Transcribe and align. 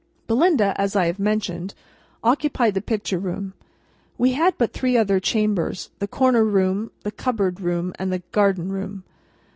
Belinda, 0.25 0.73
as 0.81 0.95
I 0.95 1.05
have 1.05 1.19
mentioned, 1.19 1.75
occupied 2.23 2.73
the 2.73 2.81
Picture 2.81 3.19
Room. 3.19 3.53
We 4.17 4.31
had 4.31 4.57
but 4.57 4.73
three 4.73 4.97
other 4.97 5.19
chambers: 5.19 5.91
the 5.99 6.07
Corner 6.07 6.43
Room, 6.43 6.89
the 7.03 7.11
Cupboard 7.11 7.61
Room, 7.61 7.93
and 7.99 8.11
the 8.11 8.23
Garden 8.31 8.71
Room. 8.71 9.03